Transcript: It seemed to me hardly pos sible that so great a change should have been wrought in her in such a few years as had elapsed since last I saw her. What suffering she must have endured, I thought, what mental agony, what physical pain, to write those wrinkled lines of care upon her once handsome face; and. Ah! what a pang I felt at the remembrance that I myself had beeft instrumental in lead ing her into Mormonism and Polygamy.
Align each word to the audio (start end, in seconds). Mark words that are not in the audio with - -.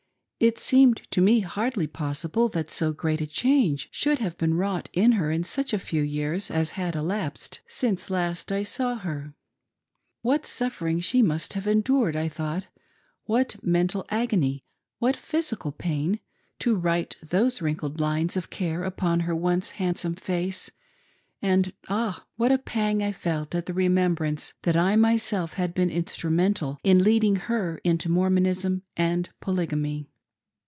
It 0.43 0.57
seemed 0.57 1.03
to 1.11 1.21
me 1.21 1.41
hardly 1.41 1.85
pos 1.85 2.23
sible 2.25 2.51
that 2.53 2.71
so 2.71 2.93
great 2.93 3.21
a 3.21 3.27
change 3.27 3.89
should 3.91 4.17
have 4.17 4.39
been 4.39 4.55
wrought 4.55 4.89
in 4.91 5.11
her 5.11 5.29
in 5.29 5.43
such 5.43 5.71
a 5.71 5.77
few 5.77 6.01
years 6.01 6.49
as 6.49 6.71
had 6.71 6.95
elapsed 6.95 7.61
since 7.67 8.09
last 8.09 8.51
I 8.51 8.63
saw 8.63 8.95
her. 8.95 9.35
What 10.23 10.47
suffering 10.47 10.99
she 10.99 11.21
must 11.21 11.53
have 11.53 11.67
endured, 11.67 12.15
I 12.15 12.27
thought, 12.27 12.65
what 13.25 13.63
mental 13.63 14.03
agony, 14.09 14.65
what 14.97 15.15
physical 15.15 15.71
pain, 15.71 16.19
to 16.57 16.73
write 16.75 17.17
those 17.21 17.61
wrinkled 17.61 17.99
lines 18.01 18.35
of 18.35 18.49
care 18.49 18.83
upon 18.83 19.19
her 19.19 19.35
once 19.35 19.69
handsome 19.69 20.15
face; 20.15 20.71
and. 21.39 21.71
Ah! 21.87 22.25
what 22.37 22.51
a 22.51 22.57
pang 22.57 23.03
I 23.03 23.11
felt 23.11 23.53
at 23.53 23.67
the 23.67 23.75
remembrance 23.75 24.53
that 24.63 24.75
I 24.75 24.95
myself 24.95 25.53
had 25.53 25.75
beeft 25.75 25.91
instrumental 25.91 26.79
in 26.83 27.03
lead 27.03 27.25
ing 27.25 27.35
her 27.35 27.77
into 27.83 28.09
Mormonism 28.09 28.81
and 28.97 29.29
Polygamy. 29.39 30.07